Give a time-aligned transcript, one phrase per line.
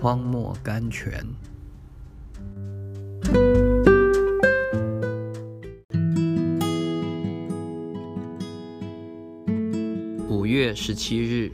[0.00, 1.22] 荒漠甘泉。
[10.26, 11.52] 五月十七日，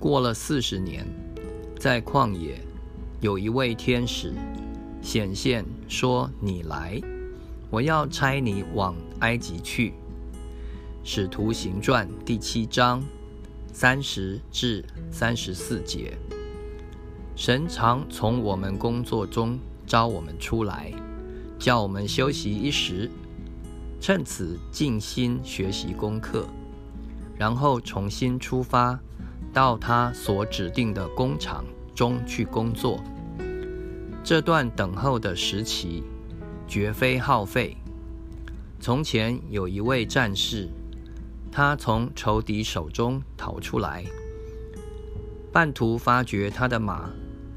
[0.00, 1.06] 过了四十年，
[1.78, 2.60] 在旷野，
[3.20, 4.34] 有一位天使
[5.00, 7.00] 显现，说：“你来，
[7.70, 9.94] 我要差你往埃及去。”
[11.04, 13.00] 使徒行传第七章
[13.72, 16.18] 三十至三十四节。
[17.40, 20.92] 神常从我们工作中招我们出来，
[21.58, 23.10] 叫我们休息一时，
[23.98, 26.46] 趁此静心学习功课，
[27.38, 29.00] 然后重新出发，
[29.54, 33.02] 到他所指定的工厂中去工作。
[34.22, 36.04] 这段等候的时期
[36.68, 37.74] 绝非耗费。
[38.78, 40.68] 从前有一位战士，
[41.50, 44.04] 他从仇敌手中逃出来，
[45.50, 47.08] 半途发觉他的马。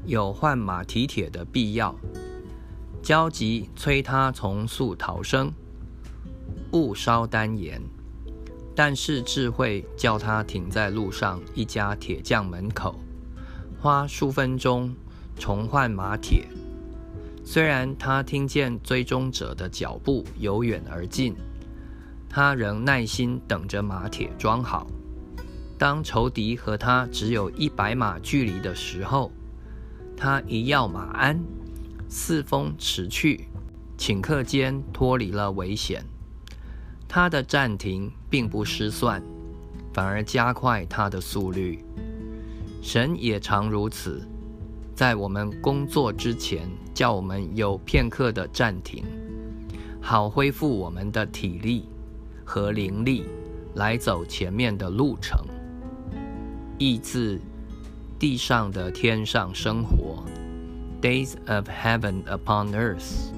[0.06, 1.94] 有换马蹄铁的必要，
[3.02, 5.50] 焦急催他从速逃生，
[6.72, 7.80] 勿烧丹颜。
[8.76, 12.98] 但是智慧叫他停在路上一家铁匠门口，
[13.80, 14.94] 花数分钟
[15.38, 16.46] 重换马铁。
[17.42, 21.34] 虽然他听见追踪者的脚步由远而近，
[22.28, 24.86] 他仍耐心等着马铁装好。
[25.78, 29.30] 当仇敌和他只有一百码距离的时候，
[30.16, 31.40] 他一要马鞍，
[32.08, 33.48] 四风驰去，
[33.98, 36.04] 顷刻间脱离了危险。
[37.08, 39.22] 他的暂停并不失算，
[39.92, 41.84] 反而加快他的速率。
[42.80, 44.22] 神也常如此，
[44.94, 49.04] 在我们工作之前，叫我们有片刻的暂停，
[50.00, 51.88] 好恢复我们的体力
[52.44, 53.24] 和灵力，
[53.74, 55.38] 来走前面的路程。
[56.78, 57.40] 意字。
[58.16, 60.03] 地上的天上生活
[61.04, 63.30] ，Days of Heaven upon Earth。